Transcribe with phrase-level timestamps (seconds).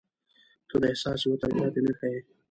[0.69, 2.21] •ته د احساس یوه تلپاتې نښه یې.